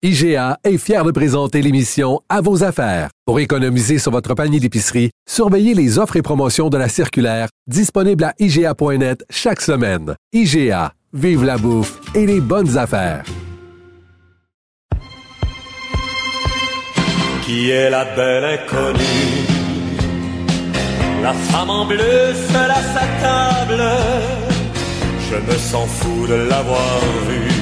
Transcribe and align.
IGA 0.00 0.58
est 0.62 0.78
fier 0.78 1.02
de 1.02 1.10
présenter 1.10 1.60
l'émission 1.60 2.20
À 2.28 2.40
vos 2.40 2.62
affaires. 2.62 3.10
Pour 3.26 3.40
économiser 3.40 3.98
sur 3.98 4.12
votre 4.12 4.32
panier 4.34 4.60
d'épicerie, 4.60 5.10
surveillez 5.28 5.74
les 5.74 5.98
offres 5.98 6.14
et 6.14 6.22
promotions 6.22 6.68
de 6.68 6.78
la 6.78 6.88
circulaire 6.88 7.48
disponible 7.66 8.22
à 8.22 8.32
IGA.net 8.38 9.24
chaque 9.28 9.60
semaine. 9.60 10.14
IGA, 10.32 10.92
vive 11.12 11.42
la 11.42 11.58
bouffe 11.58 11.98
et 12.14 12.26
les 12.26 12.40
bonnes 12.40 12.78
affaires. 12.78 13.24
Qui 17.42 17.70
est 17.70 17.90
la 17.90 18.04
belle 18.14 18.44
inconnue? 18.44 19.00
La 21.22 21.32
femme 21.32 21.70
en 21.70 21.84
bleu 21.86 22.34
seule 22.52 22.70
à 22.70 22.82
sa 22.94 23.04
table. 23.20 23.82
Je 25.28 25.52
me 25.52 25.58
sens 25.58 25.90
fou 25.90 26.28
de 26.28 26.34
l'avoir 26.48 27.00
vue 27.28 27.57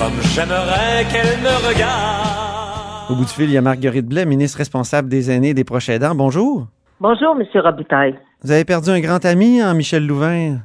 comme 0.00 0.18
j'aimerais 0.34 1.04
qu'elle 1.12 1.36
me 1.44 1.54
regarde. 1.68 3.10
Au 3.10 3.14
bout 3.14 3.24
du 3.24 3.30
fil, 3.30 3.44
il 3.44 3.52
y 3.52 3.58
a 3.58 3.60
Marguerite 3.60 4.06
Blais, 4.06 4.24
ministre 4.24 4.56
responsable 4.56 5.10
des 5.10 5.30
aînés 5.30 5.50
et 5.50 5.54
des 5.54 5.64
proches 5.64 5.90
aidants. 5.90 6.14
Bonjour. 6.14 6.68
Bonjour, 7.00 7.36
M. 7.38 7.44
Robitaille. 7.60 8.18
Vous 8.42 8.50
avez 8.50 8.64
perdu 8.64 8.88
un 8.88 9.00
grand 9.00 9.22
ami, 9.26 9.60
hein, 9.60 9.74
Michel 9.74 10.06
Louvain? 10.06 10.60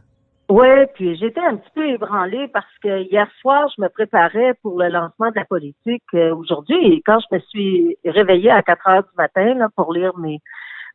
Oui, 0.48 0.68
puis 0.94 1.18
j'étais 1.18 1.42
un 1.42 1.58
petit 1.58 1.70
peu 1.76 1.86
ébranlée 1.86 2.48
parce 2.54 2.66
que 2.82 3.04
hier 3.12 3.28
soir, 3.42 3.68
je 3.76 3.82
me 3.82 3.90
préparais 3.90 4.54
pour 4.62 4.80
le 4.80 4.88
lancement 4.88 5.32
de 5.32 5.36
la 5.36 5.44
politique 5.44 6.04
euh, 6.14 6.34
aujourd'hui 6.34 6.94
et 6.94 7.02
quand 7.06 7.18
je 7.20 7.36
me 7.36 7.42
suis 7.50 7.98
réveillée 8.06 8.52
à 8.52 8.62
4 8.62 8.88
heures 8.88 9.04
du 9.04 9.18
matin 9.18 9.56
là, 9.56 9.68
pour 9.76 9.92
lire 9.92 10.18
mes, 10.18 10.40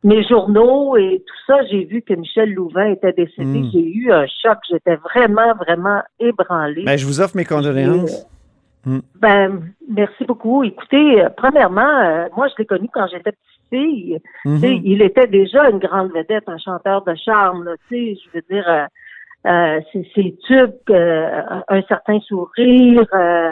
mes 0.03 0.23
journaux 0.23 0.97
et 0.97 1.21
tout 1.27 1.39
ça, 1.45 1.57
j'ai 1.69 1.83
vu 1.83 2.01
que 2.01 2.13
Michel 2.13 2.53
Louvain 2.53 2.91
était 2.93 3.13
décédé. 3.13 3.59
Mm. 3.59 3.69
J'ai 3.71 3.93
eu 3.93 4.11
un 4.11 4.25
choc. 4.41 4.57
J'étais 4.71 4.95
vraiment, 4.95 5.53
vraiment 5.55 6.01
ébranlée. 6.19 6.85
Ben, 6.85 6.97
je 6.97 7.05
vous 7.05 7.21
offre 7.21 7.35
mes 7.35 7.45
condoléances. 7.45 8.25
Mm. 8.85 8.99
Ben, 9.19 9.61
merci 9.89 10.25
beaucoup. 10.25 10.63
Écoutez, 10.63 11.23
euh, 11.23 11.29
premièrement, 11.35 11.99
euh, 11.99 12.27
moi, 12.35 12.47
je 12.47 12.53
l'ai 12.57 12.65
connu 12.65 12.89
quand 12.91 13.07
j'étais 13.07 13.31
petite 13.31 13.69
fille. 13.69 14.19
Mhm. 14.45 14.57
Sais, 14.59 14.81
Il 14.83 15.01
était 15.01 15.27
déjà 15.27 15.69
une 15.69 15.79
grande 15.79 16.11
vedette, 16.11 16.47
un 16.47 16.57
chanteur 16.57 17.03
de 17.03 17.15
charme. 17.15 17.63
là. 17.63 17.75
Tu 17.87 18.15
sais, 18.15 18.21
je 18.23 18.37
veux 18.37 18.43
dire, 18.49 18.67
euh, 18.67 18.85
euh, 19.47 19.79
ses, 19.93 20.35
tubes, 20.47 20.73
un 20.89 21.81
certain 21.87 22.19
sourire. 22.21 23.05
Euh, 23.13 23.51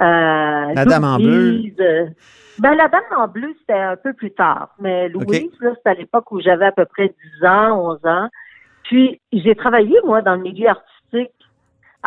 euh, 0.00 0.72
La 0.74 0.84
Dame 0.84 1.04
en 1.04 1.16
bleu. 1.16 1.62
Ben, 2.58 2.74
la 2.74 2.88
dame 2.88 3.02
en 3.14 3.28
bleu, 3.28 3.54
c'était 3.60 3.74
un 3.74 3.96
peu 3.96 4.14
plus 4.14 4.30
tard. 4.30 4.74
Mais 4.78 5.10
Louise, 5.10 5.50
là, 5.60 5.72
c'était 5.76 5.90
à 5.90 5.94
l'époque 5.94 6.32
où 6.32 6.40
j'avais 6.40 6.64
à 6.64 6.72
peu 6.72 6.86
près 6.86 7.14
10 7.40 7.46
ans, 7.46 7.90
11 7.90 7.98
ans. 8.04 8.28
Puis, 8.84 9.20
j'ai 9.30 9.54
travaillé, 9.54 9.94
moi, 10.04 10.22
dans 10.22 10.36
le 10.36 10.42
milieu 10.42 10.68
artistique. 10.68 10.95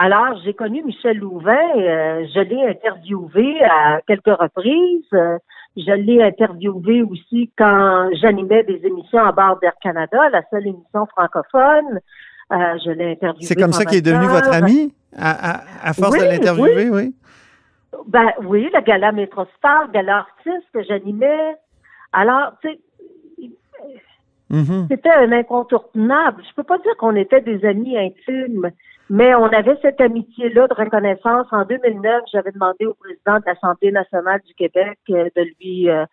Alors, 0.02 0.40
j'ai 0.46 0.54
connu 0.54 0.82
Michel 0.84 1.18
Louvain. 1.18 1.58
euh, 1.76 2.26
je 2.34 2.40
l'ai 2.40 2.70
interviewé 2.70 3.62
à 3.64 4.00
quelques 4.08 4.28
reprises. 4.28 5.04
Euh, 5.14 5.38
je 5.76 5.92
l'ai 5.92 6.24
interviewé 6.24 7.02
aussi 7.04 7.52
quand 7.58 8.10
j'animais 8.22 8.64
des 8.64 8.80
émissions 8.86 9.20
à 9.20 9.34
bord 9.34 9.60
d'Air 9.60 9.74
Canada, 9.82 10.30
la 10.30 10.42
seule 10.52 10.68
émission 10.68 11.06
francophone. 11.08 12.00
Euh, 12.54 12.78
je 12.86 12.92
l'ai 12.92 13.12
interviewé. 13.12 13.46
C'est 13.46 13.56
comme 13.56 13.74
ça 13.74 13.84
qu'il 13.84 13.98
est 13.98 14.02
devenu 14.02 14.28
votre 14.28 14.54
ami, 14.54 14.94
à, 15.18 15.32
à- 15.58 15.90
à 15.90 15.94
force 15.94 16.12
Oui, 16.14 16.20
de 16.20 16.30
l'interviewer, 16.32 16.90
oui. 16.90 17.14
Ben 18.08 18.30
oui, 18.46 18.70
le 18.74 18.80
gala 18.82 19.12
Métrostar, 19.12 19.88
le 19.88 19.92
gala 19.92 20.20
artiste 20.20 20.66
que 20.74 20.82
j'animais. 20.84 21.56
Alors, 22.14 22.54
tu 22.62 22.70
sais, 22.70 22.80
Mhm. 24.52 24.88
c'était 24.90 25.12
un 25.12 25.32
incontournable. 25.34 26.42
Je 26.50 26.56
peux 26.56 26.64
pas 26.64 26.78
dire 26.80 26.96
qu'on 26.98 27.16
était 27.16 27.42
des 27.42 27.64
amis 27.66 27.98
intimes, 27.98 28.72
mais 29.10 29.34
on 29.36 29.46
avait 29.46 29.78
cette 29.82 30.00
amitié-là 30.00 30.68
de 30.68 30.74
reconnaissance. 30.74 31.48
En 31.52 31.66
2009, 31.66 32.24
j'avais 32.32 32.52
demandé 32.52 32.86
au 32.86 32.94
président 32.94 33.38
de 33.40 33.44
l'Assemblée 33.46 33.92
nationale 33.92 34.42
du 34.46 34.54
Québec 34.54 35.00
euh, 35.10 35.30
de 35.36 35.42
lui 35.60 35.90
euh, 35.90 36.06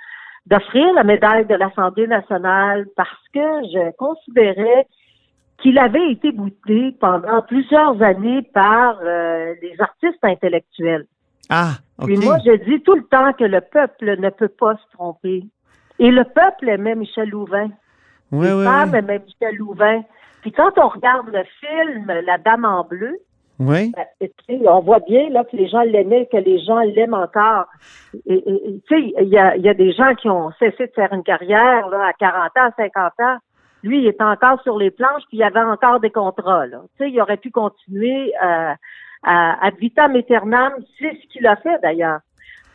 d'offrir 0.47 0.93
la 0.95 1.05
médaille 1.05 1.45
de 1.47 1.55
l'Assemblée 1.55 2.07
nationale 2.07 2.87
parce 2.97 3.29
que 3.35 3.41
je 3.41 3.95
considérais 3.97 4.87
qu'il 5.61 5.79
avait 5.79 6.11
été 6.11 6.33
bouté 6.33 6.97
pendant 7.01 7.43
plusieurs 7.43 8.01
années 8.03 8.43
par 8.55 8.99
euh, 9.03 9.55
les 9.61 9.75
artistes 9.79 10.23
intellectuels. 10.23 11.07
Ah, 11.49 11.73
OK. 11.99 12.07
Puis 12.07 12.17
moi, 12.19 12.39
je 12.45 12.53
dis 12.65 12.83
tout 12.83 12.95
le 12.95 13.05
temps 13.05 13.33
que 13.33 13.45
le 13.45 13.61
peuple 13.61 14.19
ne 14.19 14.31
peut 14.31 14.49
pas 14.49 14.77
se 14.77 14.97
tromper. 14.97 15.45
Et 15.99 16.11
le 16.11 16.25
peuple 16.25 16.69
aimait 16.69 16.95
Michel 16.95 17.29
Louvain. 17.31 17.71
oui, 18.33 18.47
Les 18.47 18.53
oui, 18.53 18.65
femmes 18.65 18.91
oui. 18.93 18.99
aimaient 18.99 19.19
Michel 19.19 19.57
Louvain. 19.57 20.03
Puis 20.47 20.53
quand 20.53 20.79
on 20.79 20.87
regarde 20.87 21.27
le 21.33 21.43
film 21.59 22.07
La 22.25 22.39
Dame 22.39 22.65
en 22.65 22.85
bleu, 22.85 23.19
Oui. 23.59 23.93
ben, 23.97 24.29
on 24.69 24.79
voit 24.79 25.01
bien 25.01 25.29
là 25.31 25.43
que 25.43 25.57
les 25.57 25.67
gens 25.67 25.81
l'aimaient, 25.81 26.29
que 26.31 26.37
les 26.37 26.61
gens 26.65 26.79
l'aiment 26.79 27.15
encore. 27.15 27.65
Et, 28.27 28.35
et- 28.49 28.81
il 29.19 29.29
y 29.29 29.37
a, 29.39 29.57
il 29.57 29.63
y 29.63 29.69
a 29.69 29.75
des 29.75 29.91
gens 29.91 30.15
qui 30.15 30.29
ont 30.31 30.53
cessé 30.61 30.87
de 30.87 30.93
faire 30.95 31.13
une 31.13 31.25
carrière 31.25 31.89
là, 31.89 32.07
à 32.07 32.13
40 32.13 32.57
ans, 32.59 32.71
50 32.77 33.13
ans. 33.19 33.39
Lui, 33.83 34.03
il 34.03 34.07
est 34.07 34.23
encore 34.23 34.63
sur 34.63 34.79
les 34.79 34.93
planches, 34.93 35.25
puis 35.29 35.39
il 35.39 35.41
y 35.41 35.43
avait 35.43 35.59
encore 35.59 35.99
des 35.99 36.11
contrats. 36.11 36.67
Là. 36.67 36.83
Il 37.01 37.21
aurait 37.21 37.39
pu 37.39 37.51
continuer 37.51 38.33
euh, 38.41 38.73
à, 39.25 39.67
à 39.67 39.71
vitam 39.71 40.15
aeternam. 40.15 40.75
C'est 41.01 41.11
ce 41.21 41.27
qu'il 41.33 41.45
a 41.49 41.57
fait 41.57 41.81
d'ailleurs. 41.83 42.21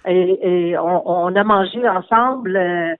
Et, 0.05 0.71
et 0.71 0.77
on, 0.77 1.09
on 1.09 1.33
a 1.37 1.43
mangé 1.45 1.87
ensemble 1.87 2.57
euh, 2.57 2.93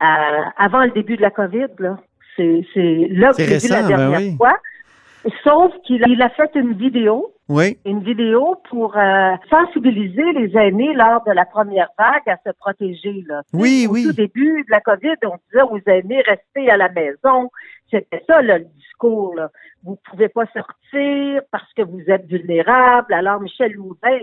à- 0.00 0.50
avant 0.56 0.82
le 0.82 0.90
début 0.90 1.16
de 1.16 1.22
la 1.22 1.30
COVID. 1.30 1.68
Là. 1.78 1.96
C'est, 2.36 2.66
c'est 2.74 3.08
là 3.10 3.32
que 3.32 3.42
j'ai 3.42 3.58
vu 3.58 3.68
la 3.68 3.82
ben 3.82 3.88
dernière 3.88 4.18
oui. 4.20 4.36
fois. 4.36 4.56
Sauf 5.42 5.72
qu'il 5.84 6.04
a, 6.04 6.08
il 6.08 6.22
a 6.22 6.28
fait 6.30 6.50
une 6.54 6.74
vidéo 6.74 7.32
Oui. 7.48 7.78
une 7.84 8.02
vidéo 8.02 8.56
pour 8.70 8.96
euh, 8.96 9.32
sensibiliser 9.50 10.32
les 10.34 10.56
aînés 10.56 10.94
lors 10.94 11.24
de 11.24 11.32
la 11.32 11.44
première 11.44 11.88
vague 11.98 12.28
à 12.28 12.36
se 12.46 12.52
protéger. 12.56 13.24
Là. 13.26 13.42
Oui, 13.52 13.86
au 13.88 13.92
oui. 13.94 14.04
tout 14.04 14.12
début 14.12 14.62
de 14.62 14.70
la 14.70 14.80
COVID, 14.80 15.16
on 15.24 15.36
disait 15.50 15.62
aux 15.62 15.80
aînés, 15.90 16.22
restez 16.22 16.70
à 16.70 16.76
la 16.76 16.88
maison. 16.90 17.50
C'était 17.90 18.22
ça, 18.28 18.40
là, 18.42 18.58
le 18.58 18.66
discours. 18.76 19.34
Là. 19.34 19.50
Vous 19.82 19.98
pouvez 20.08 20.28
pas 20.28 20.46
sortir 20.46 21.42
parce 21.50 21.72
que 21.74 21.82
vous 21.82 22.02
êtes 22.08 22.26
vulnérables. 22.26 23.12
Alors, 23.12 23.40
Michel 23.40 23.72
Louvain 23.72 24.20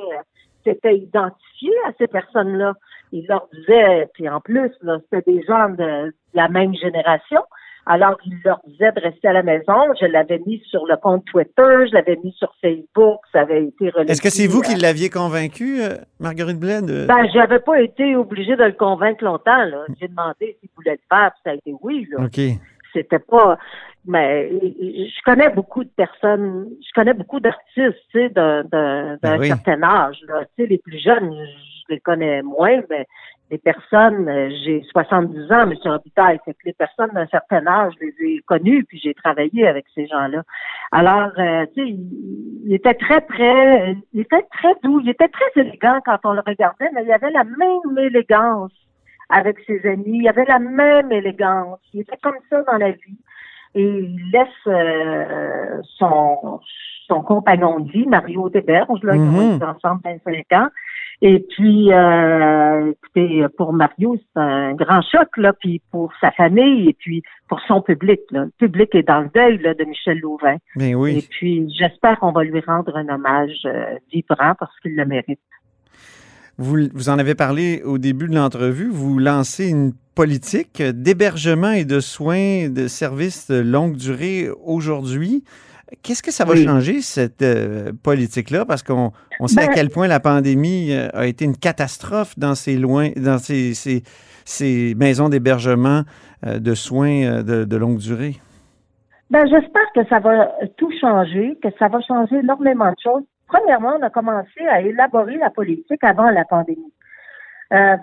s'était 0.64 0.98
identifié 0.98 1.72
à 1.86 1.92
ces 1.98 2.08
personnes-là. 2.08 2.74
Il 3.12 3.26
leur 3.28 3.48
disait, 3.54 4.08
puis 4.14 4.30
en 4.30 4.40
plus, 4.40 4.72
c'était 5.12 5.32
des 5.34 5.44
gens 5.44 5.70
de, 5.70 6.08
de 6.08 6.14
la 6.34 6.48
même 6.48 6.74
génération. 6.76 7.42
Alors, 7.86 8.18
il 8.26 8.38
leur 8.46 8.60
disait 8.68 8.92
de 8.94 9.02
rester 9.02 9.28
à 9.28 9.34
la 9.34 9.44
maison. 9.44 9.76
Je 10.00 10.06
l'avais 10.06 10.40
mis 10.46 10.62
sur 10.70 10.86
le 10.88 10.96
compte 10.98 11.26
Twitter, 11.26 11.88
je 11.88 11.94
l'avais 11.94 12.18
mis 12.24 12.32
sur 12.34 12.54
Facebook, 12.62 13.20
ça 13.32 13.42
avait 13.42 13.66
été 13.66 13.90
relayé. 13.90 14.12
Est-ce 14.12 14.22
que 14.22 14.30
c'est 14.30 14.48
vous 14.48 14.62
qui 14.62 14.74
euh, 14.76 14.80
l'aviez 14.82 15.10
convaincu, 15.10 15.82
euh, 15.82 15.96
Marguerite 16.20 16.60
Blais? 16.60 16.82
de- 16.82 17.06
Ben, 17.08 17.28
j'avais 17.34 17.60
pas 17.60 17.82
été 17.82 18.16
obligée 18.16 18.56
de 18.56 18.64
le 18.64 18.72
convaincre 18.72 19.24
longtemps, 19.24 19.64
là. 19.66 19.86
J'ai 20.00 20.08
demandé 20.08 20.58
s'il 20.60 20.70
voulait 20.76 20.94
le 20.94 21.16
faire, 21.16 21.32
puis 21.32 21.42
ça 21.44 21.52
a 21.52 21.54
été 21.56 21.74
oui, 21.82 22.08
là. 22.12 22.24
OK. 22.26 22.40
C'était 22.94 23.20
pas, 23.20 23.58
mais 24.06 24.50
je 24.52 25.22
connais 25.26 25.50
beaucoup 25.50 25.84
de 25.84 25.90
personnes, 25.90 26.68
je 26.80 26.92
connais 26.94 27.14
beaucoup 27.16 27.40
d'artistes, 27.40 27.98
tu 28.12 28.20
sais, 28.20 28.30
d'un, 28.30 28.64
d'un, 28.64 29.18
d'un 29.22 29.36
Ben 29.36 29.40
oui. 29.40 29.48
certain 29.48 29.82
âge, 29.84 30.20
là. 30.28 30.46
Tu 30.56 30.64
sais, 30.64 30.70
les 30.70 30.78
plus 30.78 31.00
jeunes, 31.00 31.34
je 31.34 31.94
les 31.96 32.00
connais 32.00 32.44
moins, 32.44 32.82
mais 32.92 33.08
les 33.52 33.58
personnes, 33.60 34.28
euh, 34.28 34.50
j'ai 34.64 34.82
70 34.92 35.52
ans, 35.52 35.70
M. 35.70 35.74
Robitaille, 35.86 36.40
fait 36.44 36.54
que 36.54 36.60
les 36.66 36.74
personnes 36.74 37.12
d'un 37.14 37.28
certain 37.28 37.66
âge, 37.68 37.94
je 38.00 38.06
les 38.06 38.14
ai 38.36 38.40
connues, 38.48 38.84
puis 38.86 39.00
j'ai 39.04 39.14
travaillé 39.14 39.68
avec 39.68 39.86
ces 39.94 40.08
gens-là. 40.08 40.42
Alors, 40.92 41.32
euh, 41.38 41.66
tu 41.76 41.82
sais, 41.84 41.90
il, 41.90 42.62
il 42.66 42.74
était 42.74 42.94
très, 42.96 43.22
très, 43.22 43.96
il 44.14 44.22
était 44.22 44.42
très 44.52 44.74
doux, 44.84 45.00
il 45.02 45.10
était 45.10 45.28
très 45.28 45.62
élégant 45.62 46.00
quand 46.06 46.18
on 46.24 46.34
le 46.34 46.42
regardait, 46.46 46.90
mais 46.94 47.04
il 47.04 47.12
avait 47.12 47.32
la 47.32 47.44
même 47.44 47.98
élégance 47.98 48.72
avec 49.30 49.58
ses 49.68 49.86
amis, 49.88 50.20
il 50.22 50.28
avait 50.28 50.46
la 50.46 50.60
même 50.60 51.12
élégance, 51.12 51.80
il 51.94 52.02
était 52.02 52.18
comme 52.24 52.38
ça 52.50 52.62
dans 52.64 52.78
la 52.78 52.92
vie. 52.92 53.18
Et 53.76 53.84
il 53.84 54.32
laisse 54.32 54.48
euh, 54.68 55.82
son, 55.98 56.60
son 57.08 57.22
compagnon 57.22 57.80
de 57.80 57.92
vie, 57.92 58.06
Mario 58.08 58.50
Desberges, 58.50 59.02
là, 59.04 59.16
ils 59.16 59.22
Mhm. 59.22 59.36
ont 59.36 59.56
été 59.56 59.66
ensemble 59.66 60.02
25 60.04 60.46
ans. 60.54 60.68
Et 61.26 61.40
puis, 61.40 61.94
euh, 61.94 62.92
écoutez, 62.92 63.46
pour 63.58 63.72
Mario, 63.72 64.18
c'est 64.18 64.42
un 64.42 64.74
grand 64.74 65.02
choc, 65.02 65.30
là, 65.38 65.54
puis 65.58 65.82
pour 65.90 66.12
sa 66.20 66.32
famille 66.32 66.90
et 66.90 66.94
puis 67.00 67.24
pour 67.48 67.62
son 67.66 67.82
public. 67.82 68.20
Là. 68.32 68.44
Le 68.44 68.68
public 68.68 68.94
est 68.94 69.08
dans 69.08 69.22
le 69.22 69.30
deuil 69.34 69.58
là, 69.60 69.74
de 69.74 69.86
Michel 69.86 70.20
Louvain. 70.20 70.58
Ben 70.76 70.90
Et 70.90 70.96
oui. 70.96 71.26
puis, 71.30 71.74
j'espère 71.80 72.20
qu'on 72.20 72.34
va 72.34 72.44
lui 72.44 72.60
rendre 72.60 72.98
un 72.98 73.08
hommage 73.08 73.62
euh, 73.64 73.96
vibrant 74.12 74.54
parce 74.60 74.78
qu'il 74.82 74.98
le 74.98 75.06
mérite. 75.06 75.40
Vous, 76.58 76.90
vous 76.94 77.08
en 77.08 77.18
avez 77.18 77.36
parlé 77.36 77.82
au 77.86 77.98
début 77.98 78.28
de 78.28 78.36
l'entrevue. 78.36 78.90
Vous 78.90 79.18
lancez 79.18 79.70
une 79.70 79.94
politique 80.16 80.82
d'hébergement 80.82 81.72
et 81.72 81.86
de 81.86 82.02
soins 82.02 82.68
de 82.70 82.88
services 82.90 83.50
de 83.50 83.62
longue 83.62 83.96
durée 83.96 84.50
aujourd'hui. 84.66 85.46
Qu'est-ce 86.02 86.24
que 86.24 86.32
ça 86.32 86.46
va 86.46 86.54
Oui. 86.54 86.66
changer, 86.66 87.02
cette 87.02 87.42
euh, 87.42 87.92
politique-là? 88.04 88.66
Parce 88.66 88.82
qu'on 88.84 89.12
on 89.40 89.48
sait 89.48 89.64
à 89.64 89.68
Ben- 89.68 89.74
quel 89.76 89.90
point 89.90 90.08
la 90.08 90.20
pandémie 90.20 90.92
euh, 90.94 91.08
a 91.14 91.26
été 91.28 91.46
une 91.46 91.56
catastrophe 91.58 92.38
dans 92.38 92.56
ces, 92.56 92.76
loin, 92.78 93.10
dans 93.16 93.38
ces, 93.38 93.74
ces- 93.74 94.04
ces 94.46 94.96
maisons 94.98 95.30
d'hébergement 95.30 96.02
euh, 96.46 96.60
de 96.60 96.74
soins 96.74 97.44
de, 97.44 97.64
de 97.64 97.78
longue 97.78 98.00
durée. 98.00 98.36
Ben, 99.30 99.46
j'espère 99.48 99.88
que 99.96 100.06
ça 100.10 100.20
va 100.20 100.52
tout 100.78 100.92
changer, 101.00 101.58
que 101.64 101.70
ça 101.80 101.88
va 101.88 102.00
changer 102.02 102.36
énormément 102.38 102.90
de 102.90 102.96
choses. 103.04 103.24
premièrement, 103.48 103.96
on 104.00 104.04
a 104.04 104.10
commencé 104.10 104.60
à 104.70 104.82
élaborer 104.82 105.38
la 105.38 105.50
politique 105.50 106.04
avant 106.04 106.30
la 106.30 106.44
pandémie. 106.46 106.92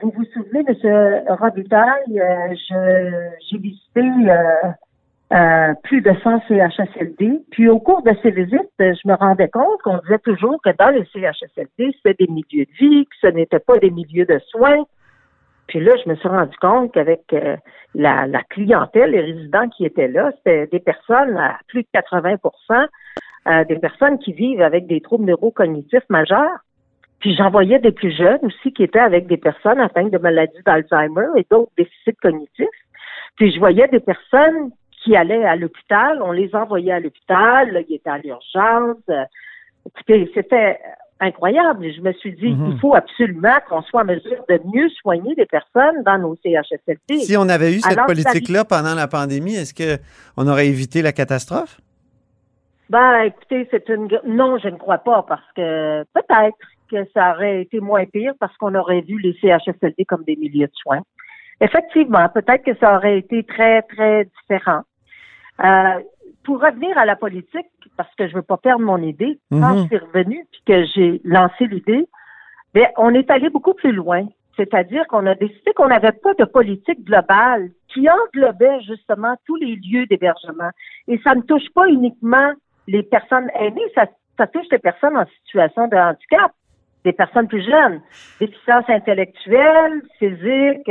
Vous 0.02 0.12
vous 0.16 0.24
souvenez, 0.34 0.64
M. 0.66 1.22
Robitaille, 1.28 2.20
j'ai 3.48 3.58
visité 3.58 4.02
euh, 5.32 5.74
plus 5.84 6.00
de 6.00 6.12
100 6.24 6.42
CHSLD. 6.48 7.40
Puis 7.52 7.68
au 7.68 7.78
cours 7.78 8.02
de 8.02 8.12
ces 8.22 8.30
visites, 8.32 8.70
je 8.78 9.08
me 9.08 9.14
rendais 9.14 9.48
compte 9.48 9.80
qu'on 9.82 9.98
disait 9.98 10.18
toujours 10.18 10.60
que 10.62 10.70
dans 10.76 10.90
les 10.90 11.04
CHSLD, 11.12 11.94
c'était 11.96 12.26
des 12.26 12.32
milieux 12.32 12.66
de 12.66 12.72
vie, 12.78 13.06
que 13.06 13.16
ce 13.20 13.26
n'était 13.28 13.60
pas 13.60 13.78
des 13.78 13.90
milieux 13.90 14.26
de 14.26 14.40
soins. 14.48 14.84
Puis 15.68 15.78
là, 15.78 15.92
je 16.04 16.10
me 16.10 16.16
suis 16.16 16.28
rendu 16.28 16.56
compte 16.60 16.92
qu'avec 16.92 17.20
la, 17.94 18.26
la, 18.26 18.42
clientèle, 18.50 19.12
les 19.12 19.20
résidents 19.20 19.68
qui 19.68 19.84
étaient 19.84 20.08
là, 20.08 20.32
c'était 20.38 20.66
des 20.66 20.80
personnes 20.80 21.36
à 21.36 21.58
plus 21.68 21.82
de 21.82 21.88
80 21.92 22.86
des 23.68 23.78
personnes 23.78 24.18
qui 24.18 24.32
vivent 24.32 24.62
avec 24.62 24.88
des 24.88 25.00
troubles 25.00 25.26
neurocognitifs 25.26 26.08
majeurs. 26.08 26.58
Puis 27.20 27.36
j'en 27.36 27.50
voyais 27.50 27.78
des 27.78 27.92
plus 27.92 28.10
jeunes 28.10 28.40
aussi 28.42 28.72
qui 28.72 28.82
étaient 28.82 28.98
avec 28.98 29.26
des 29.26 29.36
personnes 29.36 29.78
atteintes 29.78 30.10
de 30.10 30.18
maladies 30.18 30.62
d'Alzheimer 30.66 31.28
et 31.36 31.46
d'autres 31.50 31.70
déficits 31.76 32.16
cognitifs. 32.20 32.66
Puis 33.36 33.52
je 33.52 33.58
voyais 33.58 33.86
des 33.88 34.00
personnes 34.00 34.70
qui 35.02 35.16
allaient 35.16 35.44
à 35.44 35.56
l'hôpital, 35.56 36.20
on 36.22 36.32
les 36.32 36.54
envoyait 36.54 36.92
à 36.92 37.00
l'hôpital, 37.00 37.84
ils 37.88 37.94
étaient 37.94 38.10
à 38.10 38.18
l'urgence. 38.18 38.98
Écoutez, 39.86 40.30
c'était 40.34 40.78
incroyable. 41.20 41.92
Je 41.94 42.00
me 42.00 42.12
suis 42.14 42.32
dit, 42.32 42.48
mhm. 42.48 42.72
il 42.72 42.78
faut 42.80 42.94
absolument 42.94 43.56
qu'on 43.68 43.82
soit 43.82 44.02
en 44.02 44.06
mesure 44.06 44.44
de 44.48 44.60
mieux 44.74 44.88
soigner 45.00 45.34
les 45.36 45.46
personnes 45.46 46.02
dans 46.04 46.18
nos 46.18 46.36
CHSLD. 46.42 47.20
Si 47.20 47.36
on 47.36 47.48
avait 47.48 47.74
eu 47.74 47.80
cette 47.80 48.06
politique-là 48.06 48.64
pendant 48.64 48.94
la 48.94 49.06
pandémie, 49.06 49.54
est-ce 49.54 49.74
qu'on 49.74 50.48
aurait 50.48 50.68
évité 50.68 51.02
la 51.02 51.12
catastrophe? 51.12 51.80
Ben, 52.88 53.22
écoutez, 53.22 53.68
c'est 53.70 53.88
une 53.88 54.08
non, 54.26 54.58
je 54.58 54.68
ne 54.68 54.76
crois 54.76 54.98
pas 54.98 55.22
parce 55.22 55.46
que 55.54 56.02
peut-être 56.12 56.58
que 56.90 57.08
ça 57.14 57.34
aurait 57.34 57.62
été 57.62 57.78
moins 57.78 58.04
pire 58.04 58.32
parce 58.40 58.56
qu'on 58.56 58.74
aurait 58.74 59.02
vu 59.02 59.18
les 59.20 59.32
CHSLD 59.40 60.04
comme 60.06 60.24
des 60.24 60.34
milieux 60.34 60.66
de 60.66 60.72
soins. 60.74 61.02
Effectivement, 61.60 62.28
peut-être 62.30 62.64
que 62.64 62.76
ça 62.78 62.96
aurait 62.96 63.18
été 63.18 63.44
très, 63.44 63.82
très 63.82 64.24
différent. 64.24 64.80
Euh, 65.62 66.00
pour 66.44 66.60
revenir 66.60 66.96
à 66.96 67.04
la 67.04 67.16
politique, 67.16 67.66
parce 67.96 68.12
que 68.14 68.26
je 68.28 68.34
veux 68.34 68.42
pas 68.42 68.56
perdre 68.56 68.84
mon 68.84 68.98
idée, 68.98 69.38
quand 69.50 69.74
mhm. 69.74 69.82
je 69.82 69.86
suis 69.86 69.98
revenue 69.98 70.46
puis 70.50 70.62
que 70.66 70.84
j'ai 70.94 71.20
lancé 71.24 71.66
l'idée, 71.66 72.06
ben, 72.74 72.86
on 72.96 73.12
est 73.14 73.30
allé 73.30 73.50
beaucoup 73.50 73.74
plus 73.74 73.92
loin. 73.92 74.26
C'est-à-dire 74.56 75.06
qu'on 75.06 75.26
a 75.26 75.34
décidé 75.34 75.72
qu'on 75.74 75.88
n'avait 75.88 76.12
pas 76.12 76.34
de 76.34 76.44
politique 76.44 77.04
globale 77.04 77.70
qui 77.88 78.08
englobait 78.08 78.80
justement 78.82 79.36
tous 79.46 79.56
les 79.56 79.76
lieux 79.76 80.06
d'hébergement. 80.06 80.70
Et 81.08 81.18
ça 81.24 81.34
ne 81.34 81.42
touche 81.42 81.68
pas 81.74 81.88
uniquement 81.88 82.52
les 82.86 83.02
personnes 83.02 83.50
aînées, 83.54 83.86
ça, 83.94 84.06
ça 84.36 84.46
touche 84.46 84.66
les 84.70 84.78
personnes 84.78 85.16
en 85.16 85.26
situation 85.46 85.88
de 85.88 85.96
handicap 85.96 86.52
des 87.04 87.12
personnes 87.12 87.48
plus 87.48 87.64
jeunes, 87.64 88.00
déficience 88.40 88.84
intellectuelle, 88.88 90.02
physique, 90.18 90.90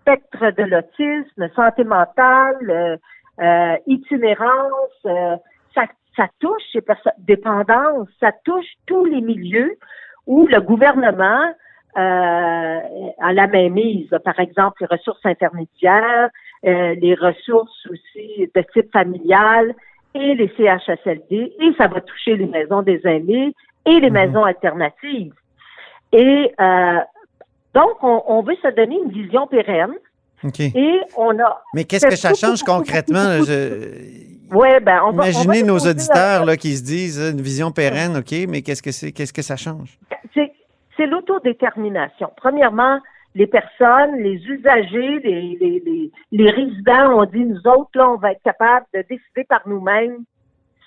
spectre 0.00 0.50
de 0.56 0.62
l'autisme, 0.62 1.48
santé 1.54 1.84
mentale, 1.84 2.70
euh, 2.70 2.96
euh 3.38 3.76
itinérance, 3.86 5.06
euh, 5.06 5.36
ça, 5.74 5.84
ça, 6.16 6.28
touche 6.40 6.62
ces 6.72 6.80
personnes, 6.80 7.12
dépendance, 7.18 8.08
ça 8.18 8.32
touche 8.44 8.66
tous 8.86 9.04
les 9.04 9.20
milieux 9.20 9.76
où 10.26 10.46
le 10.46 10.60
gouvernement 10.60 11.44
euh, 11.96 12.80
a 13.18 13.32
la 13.32 13.46
même 13.46 13.72
mise. 13.72 14.10
Par 14.24 14.38
exemple, 14.38 14.82
les 14.82 14.96
ressources 14.96 15.24
intermédiaires, 15.24 16.30
euh, 16.64 16.94
les 16.94 17.14
ressources 17.14 17.86
aussi 17.90 18.48
de 18.54 18.62
type 18.72 18.92
familial 18.92 19.74
et 20.14 20.34
les 20.34 20.48
CHSLD, 20.56 21.52
et 21.58 21.72
ça 21.78 21.88
va 21.88 22.00
toucher 22.00 22.36
les 22.36 22.46
maisons 22.46 22.82
des 22.82 23.00
aînés 23.04 23.54
et 23.86 24.00
les 24.00 24.10
mhm. 24.10 24.12
maisons 24.12 24.44
alternatives. 24.44 25.34
Et 26.12 26.52
euh, 26.60 26.98
donc, 27.74 28.02
on, 28.02 28.42
veut 28.42 28.56
se 28.56 28.68
donner 28.68 28.98
une 29.04 29.10
vision 29.10 29.46
pérenne. 29.46 29.94
Et 30.42 31.00
on 31.16 31.38
a. 31.38 31.62
Mais 31.74 31.84
qu'est-ce 31.84 32.06
que 32.06 32.16
ça 32.16 32.34
change 32.34 32.62
concrètement? 32.62 33.40
Oui, 34.52 34.68
ben, 34.82 35.00
on 35.04 35.12
va. 35.12 35.30
Imaginez 35.30 35.62
nos 35.62 35.78
auditeurs 35.78 36.44
là, 36.44 36.56
qui 36.56 36.76
se 36.76 36.82
disent 36.82 37.18
une 37.18 37.40
vision 37.40 37.70
pérenne, 37.70 38.16
OK, 38.16 38.34
mais 38.48 38.62
qu'est-ce 38.62 38.82
que 38.82 38.90
c'est? 38.90 39.12
Qu'est-ce 39.12 39.32
que 39.32 39.42
ça 39.42 39.56
change? 39.56 39.98
C'est 40.96 41.06
l'autodétermination. 41.06 42.30
Premièrement, 42.36 42.98
les 43.34 43.46
personnes, 43.46 44.16
les 44.16 44.36
usagers, 44.46 45.20
les, 45.20 45.56
les, 45.58 45.82
les, 45.86 46.10
les, 46.30 46.50
résidents 46.50 47.20
ont 47.20 47.24
dit, 47.24 47.42
nous 47.42 47.66
autres, 47.66 47.90
là, 47.94 48.10
on 48.10 48.16
va 48.16 48.32
être 48.32 48.42
capable 48.42 48.84
de 48.92 49.00
décider 49.08 49.44
par 49.48 49.62
nous-mêmes 49.66 50.24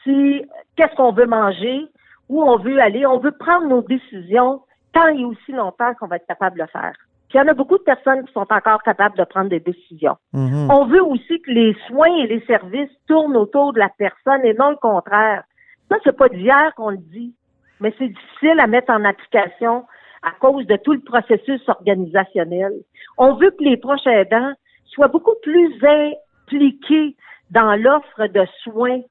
si 0.03 0.43
qu'est-ce 0.75 0.93
qu'on 0.95 1.13
veut 1.13 1.25
manger, 1.25 1.87
où 2.29 2.43
on 2.43 2.57
veut 2.57 2.79
aller. 2.79 3.07
On 3.07 3.17
veut 3.17 3.31
prendre 3.31 3.67
nos 3.67 3.81
décisions 3.81 4.61
tant 4.91 5.07
et 5.07 5.23
aussi 5.23 5.51
longtemps 5.51 5.93
qu'on 5.95 6.07
va 6.07 6.17
être 6.17 6.27
capable 6.27 6.57
de 6.57 6.63
le 6.63 6.67
faire. 6.67 6.93
Il 7.33 7.37
y 7.37 7.41
en 7.41 7.47
a 7.47 7.53
beaucoup 7.53 7.77
de 7.77 7.83
personnes 7.83 8.25
qui 8.25 8.33
sont 8.33 8.45
encore 8.49 8.83
capables 8.83 9.17
de 9.17 9.23
prendre 9.23 9.49
des 9.49 9.59
décisions. 9.59 10.17
Mm-hmm. 10.33 10.71
On 10.71 10.85
veut 10.85 11.03
aussi 11.03 11.41
que 11.41 11.51
les 11.51 11.75
soins 11.87 12.15
et 12.17 12.27
les 12.27 12.41
services 12.45 12.91
tournent 13.07 13.37
autour 13.37 13.73
de 13.73 13.79
la 13.79 13.89
personne 13.97 14.45
et 14.45 14.53
non 14.53 14.69
le 14.69 14.75
contraire. 14.75 15.43
Ça, 15.89 15.97
c'est 16.03 16.15
pas 16.15 16.29
d'hier 16.29 16.73
qu'on 16.75 16.91
le 16.91 16.97
dit, 16.97 17.33
mais 17.79 17.93
c'est 17.97 18.07
difficile 18.07 18.59
à 18.59 18.67
mettre 18.67 18.91
en 18.91 19.03
application 19.03 19.85
à 20.21 20.31
cause 20.39 20.65
de 20.67 20.77
tout 20.77 20.93
le 20.93 21.01
processus 21.01 21.61
organisationnel. 21.67 22.73
On 23.17 23.33
veut 23.33 23.51
que 23.51 23.63
les 23.63 23.77
proches 23.77 24.07
aidants 24.07 24.53
soient 24.85 25.07
beaucoup 25.07 25.35
plus 25.41 25.73
impliqués 25.83 27.15
dans 27.51 27.75
l'offre 27.75 28.27
de 28.27 28.45
soins 28.63 29.01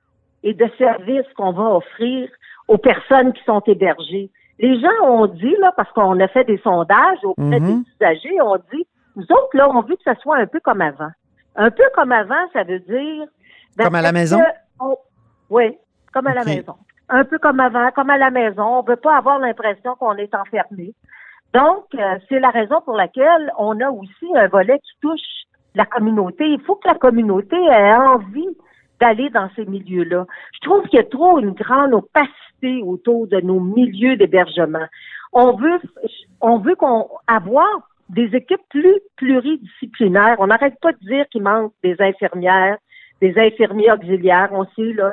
et 0.42 0.54
de 0.54 0.68
services 0.78 1.30
qu'on 1.36 1.52
va 1.52 1.76
offrir 1.76 2.28
aux 2.68 2.78
personnes 2.78 3.32
qui 3.32 3.42
sont 3.44 3.60
hébergées. 3.66 4.30
Les 4.62 4.80
gens 4.80 5.04
ont 5.04 5.26
dit, 5.26 5.54
là, 5.58 5.72
parce 5.76 5.90
qu'on 5.92 6.18
a 6.20 6.28
fait 6.28 6.44
des 6.44 6.58
sondages 6.58 7.18
auprès 7.24 7.58
des 7.58 7.60
mhm. 7.60 7.84
usagers, 8.00 8.40
on 8.40 8.56
dit, 8.72 8.86
nous 9.16 9.24
autres, 9.24 9.54
là, 9.54 9.68
on 9.68 9.82
veut 9.82 9.96
que 9.96 10.02
ça 10.04 10.14
soit 10.14 10.36
un 10.36 10.46
peu 10.46 10.60
comme 10.60 10.80
avant. 10.80 11.10
Un 11.56 11.70
peu 11.70 11.82
comme 11.94 12.12
avant, 12.12 12.48
ça 12.52 12.62
veut 12.62 12.78
dire... 12.78 13.26
Ben, 13.76 13.84
comme 13.84 13.96
à 13.96 14.02
la 14.02 14.12
maison? 14.12 14.38
oui, 15.50 15.76
comme 16.12 16.28
à 16.28 16.34
la 16.34 16.44
maison. 16.44 16.76
Un 17.08 17.24
peu 17.24 17.38
comme 17.38 17.58
avant, 17.58 17.90
comme 17.90 18.10
à 18.10 18.16
la 18.16 18.30
maison. 18.30 18.78
On 18.78 18.82
ne 18.82 18.88
veut 18.88 18.96
pas 18.96 19.16
avoir 19.16 19.40
l'impression 19.40 19.96
qu'on 19.96 20.16
est 20.16 20.34
enfermé. 20.34 20.94
Donc, 21.52 21.84
euh, 21.94 22.18
c'est 22.28 22.38
la 22.38 22.50
raison 22.50 22.80
pour 22.82 22.96
laquelle 22.96 23.52
on 23.58 23.78
a 23.80 23.90
aussi 23.90 24.26
un 24.36 24.46
volet 24.46 24.78
qui 24.78 24.92
touche 25.02 25.20
la 25.74 25.86
communauté. 25.86 26.46
Il 26.46 26.60
faut 26.60 26.76
que 26.76 26.88
la 26.88 26.94
communauté 26.94 27.56
ait 27.56 27.94
envie 27.94 28.56
d'aller 29.02 29.30
dans 29.30 29.50
ces 29.56 29.64
milieux-là. 29.64 30.26
Je 30.54 30.60
trouve 30.60 30.86
qu'il 30.86 30.98
y 30.98 31.02
a 31.02 31.04
trop 31.04 31.40
une 31.40 31.50
grande 31.50 31.92
opacité 31.92 32.82
autour 32.84 33.26
de 33.26 33.40
nos 33.40 33.58
milieux 33.58 34.16
d'hébergement. 34.16 34.86
On 35.32 35.56
veut, 35.56 35.80
on 36.40 36.58
veut 36.58 36.76
qu'on 36.76 37.08
avoir 37.26 37.88
des 38.10 38.30
équipes 38.36 38.62
plus 38.70 39.00
pluridisciplinaires. 39.16 40.36
On 40.38 40.46
n'arrête 40.46 40.78
pas 40.80 40.92
de 40.92 40.98
dire 40.98 41.26
qu'il 41.30 41.42
manque 41.42 41.72
des 41.82 41.96
infirmières, 41.98 42.76
des 43.20 43.36
infirmiers 43.36 43.90
auxiliaires. 43.90 44.50
On 44.52 44.66
sait, 44.76 44.92
là, 44.92 45.10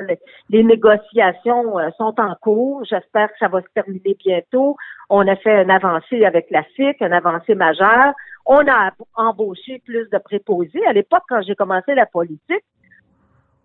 les, 0.49 0.63
négociations 0.63 1.79
euh, 1.79 1.89
sont 1.97 2.13
en 2.19 2.35
cours. 2.39 2.83
J'espère 2.85 3.29
que 3.29 3.39
ça 3.39 3.47
va 3.47 3.61
se 3.61 3.67
terminer 3.73 4.15
bientôt. 4.23 4.75
On 5.09 5.27
a 5.27 5.35
fait 5.35 5.63
une 5.63 5.71
avancée 5.71 6.25
avec 6.25 6.51
la 6.51 6.61
FIC, 6.75 7.01
une 7.01 7.13
avancée 7.13 7.55
majeure. 7.55 8.13
On 8.45 8.67
a 8.67 8.91
embauché 9.15 9.81
plus 9.83 10.07
de 10.11 10.17
préposés. 10.19 10.85
À 10.85 10.93
l'époque, 10.93 11.23
quand 11.27 11.41
j'ai 11.41 11.55
commencé 11.55 11.95
la 11.95 12.05
politique, 12.05 12.65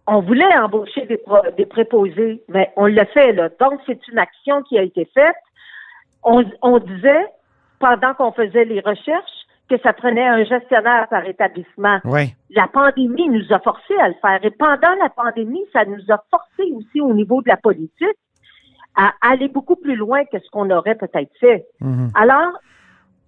on 0.07 0.21
voulait 0.21 0.57
embaucher 0.59 1.07
des, 1.07 1.21
des 1.57 1.67
préposés, 1.67 2.43
mais 2.49 2.71
on 2.77 2.87
l'a 2.87 3.07
fait, 3.07 3.33
là. 3.33 3.49
Donc, 3.61 3.81
c'est 3.87 4.07
une 4.09 4.19
action 4.19 4.63
qui 4.63 4.79
a 4.79 4.83
été 4.83 5.09
faite. 5.15 5.37
On, 6.23 6.45
on 6.63 6.79
disait, 6.79 7.27
pendant 7.79 8.15
qu'on 8.15 8.33
faisait 8.33 8.65
les 8.65 8.81
recherches, 8.81 9.45
que 9.69 9.79
ça 9.79 9.95
prenait 9.95 10.27
un 10.27 10.45
gestionnaire 10.45 11.09
par 11.09 11.25
établissement. 11.27 11.99
Oui. 12.05 12.35
La 12.51 12.69
pandémie 12.69 13.31
nous 13.31 13.51
a 13.51 13.59
forcé 13.61 13.95
à 13.99 14.09
le 14.09 14.15
faire. 14.21 14.45
Et 14.45 14.51
pendant 14.51 14.95
la 15.03 15.09
pandémie, 15.09 15.65
ça 15.73 15.87
nous 15.87 16.03
a 16.11 16.23
forcé 16.31 16.71
aussi 16.75 17.01
au 17.01 17.15
niveau 17.15 17.41
de 17.41 17.49
la 17.49 17.57
politique 17.57 18.19
à 18.97 19.13
aller 19.23 19.49
beaucoup 19.49 19.77
plus 19.77 19.97
loin 19.97 20.25
que 20.27 20.39
ce 20.39 20.51
qu'on 20.51 20.71
aurait 20.71 20.97
peut-être 20.97 21.33
fait. 21.41 21.67
Mhm. 21.81 22.11
Alors, 22.15 22.53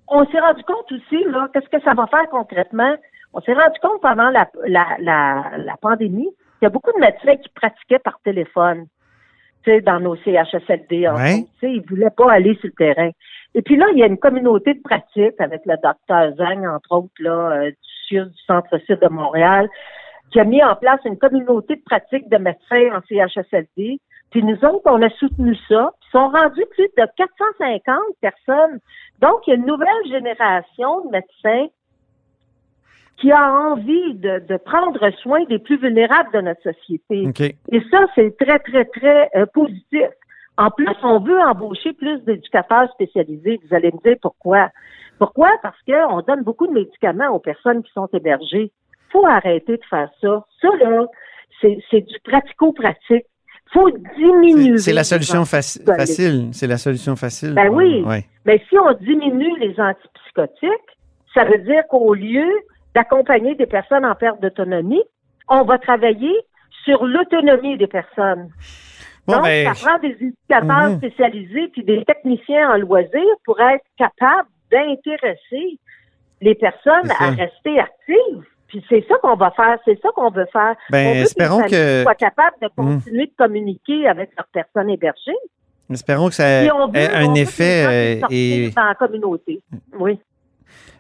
on 0.09 0.26
s'est 0.26 0.38
rendu 0.38 0.62
compte 0.64 0.92
aussi, 0.92 1.25
là, 1.25 1.49
qu'est-ce 1.52 1.71
que 1.71 1.83
ça 1.83 1.95
va 1.95 2.06
faire 2.06 2.28
concrètement? 2.30 2.95
On 3.33 3.40
s'est 3.40 3.54
rendu 3.54 3.78
compte 3.80 4.00
pendant 4.02 4.28
la, 4.28 4.47
la, 4.66 4.87
la, 5.00 5.52
la 5.56 5.76
pandémie 5.78 6.28
il 6.61 6.65
y 6.65 6.67
a 6.67 6.71
beaucoup 6.71 6.93
de 6.93 7.01
médecins 7.01 7.37
qui 7.37 7.49
pratiquaient 7.51 7.99
par 7.99 8.19
téléphone, 8.25 8.87
tu 9.65 9.71
sais, 9.71 9.81
dans 9.81 10.01
nos 10.01 10.17
CHSLD. 10.17 11.09
En 11.09 11.17
ouais. 11.17 11.43
Tu 11.43 11.61
sais, 11.61 11.73
ils 11.73 11.85
voulaient 11.87 12.11
pas 12.11 12.33
aller 12.33 12.55
sur 12.57 12.69
le 12.69 12.73
terrain. 12.73 13.11
Et 13.55 13.63
puis 13.63 13.77
là, 13.77 13.87
il 13.93 13.99
y 13.99 14.03
a 14.03 14.07
une 14.07 14.19
communauté 14.19 14.75
de 14.75 14.83
pratique 14.83 15.39
avec 15.39 15.63
le 15.65 15.77
docteur 15.83 16.35
Zhang, 16.37 16.67
entre 16.67 16.93
autres, 16.93 17.13
là, 17.21 17.53
euh, 17.53 17.71
du 18.11 18.21
du 18.21 18.43
centre-sud 18.47 19.01
de 19.01 19.09
Montréal, 19.09 19.69
qui 20.31 20.39
a 20.39 20.45
mis 20.45 20.63
en 20.63 20.77
place 20.77 21.01
une 21.05 21.19
communauté 21.19 21.77
de 21.77 21.83
pratique 21.83 22.29
de 22.29 22.37
médecins 22.37 22.95
en 22.95 23.01
CHSLD. 23.09 23.99
Puis 24.31 24.43
nous 24.43 24.65
autres, 24.65 24.83
on 24.85 25.03
a 25.03 25.11
soutenu 25.11 25.57
ça. 25.69 25.93
Ils 26.03 26.11
sont 26.13 26.29
rendus 26.29 26.67
plus 26.71 26.89
de 26.97 27.07
450 27.17 27.99
personnes. 28.21 28.79
Donc, 29.21 29.41
il 29.47 29.51
y 29.51 29.53
a 29.55 29.57
une 29.57 29.67
nouvelle 29.67 30.07
génération 30.09 31.07
de 31.07 31.11
médecins 31.11 31.67
qui 33.18 33.32
a 33.32 33.52
envie 33.52 34.14
de, 34.14 34.56
prendre 34.58 35.11
soin 35.23 35.44
des 35.44 35.58
plus 35.58 35.78
vulnérables 35.78 36.30
de 36.35 36.40
notre 36.40 36.62
société. 36.62 37.54
Et 37.73 37.82
ça, 37.90 38.06
c'est 38.14 38.37
très, 38.37 38.58
très, 38.58 38.85
très 38.85 39.30
euh, 39.37 39.46
positif. 39.46 40.08
En 40.58 40.70
plus, 40.70 40.88
on 41.02 41.20
veut 41.20 41.40
embaucher 41.40 41.92
plus 41.92 42.18
d'éducateurs 42.25 42.90
spécialisés. 42.92 43.58
Vous 43.66 43.75
allez 43.75 43.92
me 43.92 44.02
dire 44.02 44.16
pourquoi. 44.20 44.70
Pourquoi? 45.18 45.50
Parce 45.62 45.76
qu'on 45.87 46.20
donne 46.23 46.42
beaucoup 46.42 46.66
de 46.66 46.73
médicaments 46.73 47.28
aux 47.28 47.38
personnes 47.38 47.82
qui 47.82 47.92
sont 47.92 48.08
hébergées. 48.12 48.70
faut 49.11 49.26
arrêter 49.26 49.76
de 49.76 49.85
faire 49.88 50.11
ça. 50.20 50.44
Ça, 50.61 50.68
là, 50.80 51.06
c'est 51.61 52.00
du 52.00 52.18
pratico-pratique. 52.25 53.25
faut 53.73 53.90
diminuer. 54.16 54.78
C'est 54.78 54.92
la 54.92 55.04
solution 55.04 55.44
facile. 55.44 55.85
C'est 56.52 56.66
la 56.66 56.76
solution 56.76 57.16
facile. 57.16 57.54
Ben 57.54 57.68
oui. 57.70 58.04
Mais 58.44 58.62
si 58.68 58.78
on 58.78 58.92
diminue 58.92 59.58
les 59.58 59.75
antipsychotiques, 59.80 60.90
ça 61.35 61.44
veut 61.44 61.58
dire 61.58 61.82
qu'au 61.88 62.14
lieu 62.14 62.50
d'accompagner 62.97 63.55
des 63.55 63.67
personnes 63.67 64.07
en 64.07 64.15
perte 64.15 64.41
d'autonomie, 64.41 65.03
on 65.49 65.65
va 65.65 65.79
travailler 65.79 66.35
sur 66.85 67.05
l'autonomie 67.05 67.76
des 67.76 67.87
personnes. 67.87 68.49
Donc, 69.29 69.43
ben, 69.43 69.75
ça 69.75 69.87
prend 69.87 69.99
des 69.99 70.17
éducateurs 70.19 70.91
mhm. 70.91 70.97
spécialisés 70.97 71.69
puis 71.73 71.85
des 71.85 72.05
techniciens 72.05 72.71
en 72.71 72.79
loisirs 72.79 73.37
pour 73.45 73.61
être 73.61 73.85
capables 73.99 74.49
d'intéresser 74.73 75.79
les 76.41 76.55
personnes 76.55 77.11
à 77.19 77.31
rester 77.31 77.79
actives. 77.79 78.45
Puis 78.69 78.85
c'est 78.88 79.05
ça 79.09 79.17
qu'on 79.23 79.37
va 79.37 79.50
faire, 79.50 79.79
c'est 79.85 80.00
ça 80.00 80.09
qu'on 80.15 80.31
veut 80.31 80.49
faire. 80.50 80.75
Ben, 80.91 81.09
on 81.09 81.15
veut 81.15 81.21
espérons 81.21 81.62
que 81.65 82.03
soient 82.03 82.15
capables 82.15 82.57
de 82.62 82.69
mhm. 82.79 82.99
continuer 82.99 83.26
de 83.26 83.35
communiquer 83.37 84.09
avec 84.09 84.31
leurs 84.38 84.49
personnes 84.49 84.88
hébergées. 84.88 85.37
Espérons 85.91 86.29
que 86.29 86.35
ça 86.35 86.49
ait 86.49 86.69
un 86.69 87.35
effet 87.35 88.21
euh, 88.23 88.26
et 88.31 88.71
dans 88.75 88.85
la 88.87 88.95
communauté. 88.95 89.61
Oui. 89.99 90.19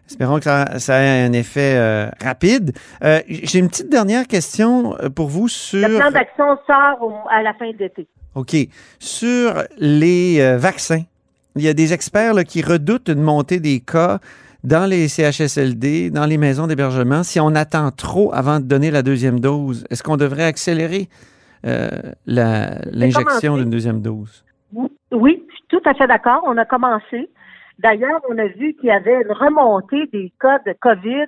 Espérons 0.08 0.38
que 0.38 0.44
ça, 0.44 1.02
ait 1.02 1.26
un 1.26 1.32
effet 1.32 1.74
euh, 1.76 2.08
rapide. 2.22 2.72
Euh, 3.02 3.20
j'ai 3.28 3.58
une 3.58 3.68
petite 3.68 3.90
dernière 3.90 4.26
question 4.26 4.96
pour 5.14 5.28
vous 5.28 5.48
sur. 5.48 5.88
Le 5.88 5.96
plan 5.96 6.10
d'action 6.10 6.56
sort 6.66 7.26
à 7.30 7.42
la 7.42 7.54
fin 7.54 7.70
de 7.70 7.78
l'été. 7.78 8.06
OK. 8.34 8.54
Sur 8.98 9.64
les 9.78 10.56
vaccins, 10.56 11.02
il 11.56 11.62
y 11.62 11.68
a 11.68 11.74
des 11.74 11.92
experts 11.92 12.34
qui 12.44 12.62
redoutent 12.62 13.08
une 13.08 13.22
montée 13.22 13.60
des 13.60 13.80
cas 13.80 14.20
dans 14.66 14.84
les 14.84 15.06
CHSLD, 15.06 16.10
dans 16.10 16.26
les 16.26 16.38
maisons 16.38 16.66
d'hébergement, 16.66 17.22
si 17.22 17.38
on 17.38 17.54
attend 17.54 17.92
trop 17.92 18.34
avant 18.34 18.58
de 18.58 18.64
donner 18.64 18.90
la 18.90 19.02
deuxième 19.02 19.38
dose, 19.38 19.86
est-ce 19.90 20.02
qu'on 20.02 20.16
devrait 20.16 20.44
accélérer 20.44 21.08
euh, 21.64 21.88
l'injection 22.26 23.56
d'une 23.56 23.70
deuxième 23.70 24.02
dose? 24.02 24.44
Oui, 25.12 25.44
je 25.48 25.54
suis 25.54 25.64
tout 25.68 25.88
à 25.88 25.94
fait 25.94 26.08
d'accord. 26.08 26.42
On 26.46 26.56
a 26.56 26.64
commencé. 26.64 27.30
D'ailleurs, 27.78 28.20
on 28.28 28.38
a 28.38 28.46
vu 28.46 28.74
qu'il 28.74 28.88
y 28.88 28.90
avait 28.90 29.22
une 29.22 29.32
remontée 29.32 30.06
des 30.06 30.32
cas 30.40 30.58
de 30.60 30.74
COVID 30.80 31.26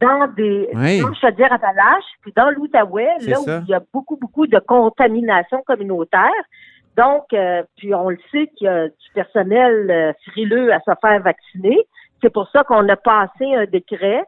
dans 0.00 0.26
des 0.34 0.68
oui. 0.74 1.00
dans 1.00 1.14
Chaudière-Appalaches, 1.14 2.04
puis 2.22 2.32
dans 2.36 2.50
l'Outaouais, 2.50 3.18
là 3.26 3.40
où 3.40 3.44
il 3.46 3.68
y 3.68 3.74
a 3.74 3.82
beaucoup, 3.92 4.16
beaucoup 4.16 4.46
de 4.46 4.58
contamination 4.58 5.62
communautaire. 5.66 6.30
Donc, 6.96 7.32
euh, 7.32 7.62
puis 7.76 7.94
on 7.94 8.10
le 8.10 8.18
sait 8.30 8.48
qu'il 8.56 8.66
y 8.66 8.68
a 8.68 8.88
du 8.88 9.10
personnel 9.14 9.90
euh, 9.90 10.12
frileux 10.30 10.72
à 10.72 10.80
se 10.80 10.92
faire 11.00 11.22
vacciner. 11.22 11.78
C'est 12.22 12.32
pour 12.32 12.48
ça 12.50 12.64
qu'on 12.64 12.86
a 12.88 12.96
passé 12.96 13.54
un 13.54 13.64
décret. 13.64 14.24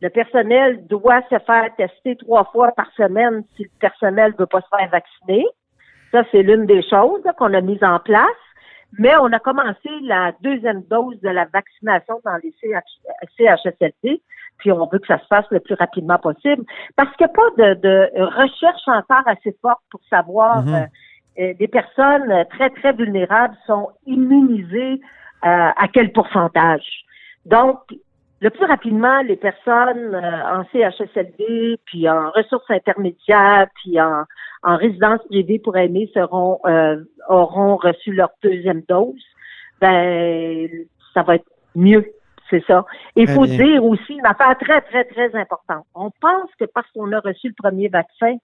Le 0.00 0.08
personnel 0.08 0.86
doit 0.86 1.22
se 1.28 1.38
faire 1.40 1.68
tester 1.76 2.16
trois 2.16 2.44
fois 2.44 2.72
par 2.72 2.90
semaine 2.96 3.42
si 3.56 3.64
le 3.64 3.70
personnel 3.80 4.32
ne 4.32 4.38
veut 4.38 4.46
pas 4.46 4.60
se 4.60 4.76
faire 4.76 4.88
vacciner. 4.88 5.44
Ça, 6.12 6.22
c'est 6.32 6.42
l'une 6.42 6.66
des 6.66 6.82
choses 6.88 7.22
qu'on 7.36 7.52
a 7.52 7.60
mises 7.60 7.82
en 7.82 7.98
place. 7.98 8.26
Mais 8.98 9.14
on 9.16 9.32
a 9.32 9.38
commencé 9.38 9.88
la 10.02 10.32
deuxième 10.40 10.82
dose 10.84 11.20
de 11.20 11.28
la 11.28 11.44
vaccination 11.46 12.20
dans 12.24 12.38
les 12.42 12.54
CHSLD, 13.36 14.22
puis 14.58 14.72
on 14.72 14.86
veut 14.86 14.98
que 14.98 15.06
ça 15.06 15.18
se 15.18 15.26
fasse 15.26 15.46
le 15.50 15.60
plus 15.60 15.74
rapidement 15.74 16.18
possible. 16.18 16.64
Parce 16.96 17.14
qu'il 17.16 17.26
n'y 17.26 17.32
a 17.32 17.34
pas 17.34 17.74
de, 17.74 18.24
recherche 18.40 18.88
encore 18.88 19.26
assez 19.26 19.56
forte 19.60 19.82
pour 19.90 20.00
savoir 20.08 20.64
mm-hmm. 20.64 20.82
euh, 20.82 20.86
euh, 21.40 21.54
des 21.54 21.68
personnes 21.68 22.44
très, 22.50 22.70
très 22.70 22.92
vulnérables 22.92 23.56
sont 23.66 23.90
immunisées 24.06 25.00
euh, 25.44 25.70
à 25.76 25.86
quel 25.92 26.12
pourcentage. 26.12 27.04
Donc, 27.46 27.78
le 28.40 28.50
plus 28.50 28.64
rapidement, 28.64 29.20
les 29.22 29.36
personnes 29.36 30.14
euh, 30.14 30.58
en 30.58 30.64
CHSLD, 30.72 31.78
puis 31.84 32.08
en 32.08 32.30
ressources 32.30 32.70
intermédiaires, 32.70 33.68
puis 33.76 34.00
en, 34.00 34.24
en 34.62 34.76
résidence 34.76 35.20
privée 35.28 35.58
pour 35.58 35.76
aimer 35.76 36.10
seront 36.14 36.58
euh, 36.66 37.02
auront 37.28 37.76
reçu 37.76 38.12
leur 38.12 38.30
deuxième 38.42 38.82
dose, 38.88 39.22
ben 39.80 40.68
ça 41.14 41.22
va 41.22 41.36
être 41.36 41.48
mieux, 41.74 42.06
c'est 42.50 42.64
ça. 42.66 42.84
Il 43.16 43.28
faut 43.28 43.46
dire 43.46 43.84
aussi 43.84 44.14
une 44.14 44.26
affaire 44.26 44.56
très, 44.58 44.80
très, 44.82 45.04
très 45.04 45.34
importante. 45.34 45.84
On 45.94 46.10
pense 46.20 46.50
que 46.58 46.64
parce 46.64 46.90
qu'on 46.92 47.12
a 47.12 47.20
reçu 47.20 47.48
le 47.48 47.54
premier 47.56 47.88
vaccin, 47.88 48.36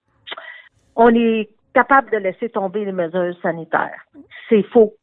on 0.95 1.13
est 1.13 1.49
capable 1.73 2.09
de 2.11 2.17
laisser 2.17 2.49
tomber 2.49 2.85
les 2.85 2.91
mesures 2.91 3.35
sanitaires. 3.41 4.05
C'est 4.49 4.63
faux. 4.63 4.93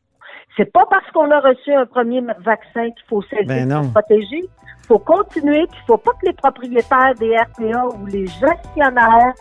C'est 0.56 0.71
pas 0.71 0.85
parce 0.90 1.11
qu'on 1.12 1.30
a 1.30 1.40
reçu 1.40 1.73
un 1.73 1.87
premier 1.87 2.21
vaccin 2.21 2.90
qu'il 2.90 3.04
faut 3.09 3.23
s'aider 3.23 3.64
ben 3.64 3.85
se 3.85 3.88
protéger. 3.88 4.42
Il 4.42 4.87
faut 4.87 4.99
continuer, 4.99 5.66
puis 5.66 5.78
il 5.82 5.87
faut 5.87 5.97
pas 5.97 6.11
que 6.21 6.26
les 6.26 6.32
propriétaires 6.35 7.14
des 7.18 7.37
RPA 7.37 7.87
ou 7.97 8.06
les 8.06 8.26
gestionnaires 8.26 9.32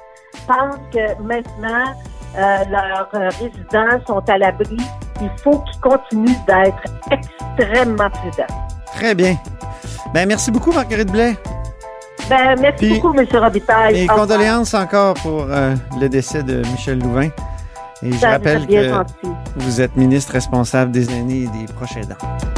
pensent 0.47 0.79
que 0.93 1.21
maintenant 1.21 1.93
euh, 2.37 2.57
leurs 2.69 3.09
euh, 3.13 3.29
résidents 3.39 4.05
sont 4.07 4.23
à 4.29 4.37
l'abri. 4.37 4.77
Il 5.21 5.29
faut 5.43 5.59
qu'ils 5.59 5.81
continuent 5.81 6.45
d'être 6.47 6.83
extrêmement 7.11 8.09
prudents. 8.09 8.53
Très 8.95 9.13
bien. 9.13 9.35
Ben 10.13 10.27
merci 10.27 10.49
beaucoup, 10.49 10.71
Marguerite 10.71 11.11
Blais. 11.11 11.35
Ben, 12.29 12.55
merci 12.61 12.99
beaucoup, 12.99 13.13
M. 13.17 13.25
Robitaille. 13.33 14.03
Et 14.03 14.07
condoléances 14.07 14.73
encore 14.73 15.15
pour 15.15 15.47
euh, 15.49 15.75
le 15.99 16.07
décès 16.07 16.43
de 16.43 16.59
Michel 16.71 16.99
Louvain. 16.99 17.27
Et 18.03 18.11
je 18.11 18.25
rappelle 18.25 18.65
que 18.65 19.03
vous 19.57 19.81
êtes 19.81 19.95
ministre 19.95 20.33
responsable 20.33 20.91
des 20.91 21.11
aînés 21.11 21.43
et 21.43 21.65
des 21.65 21.71
proches 21.73 21.97
aidants. 21.97 22.50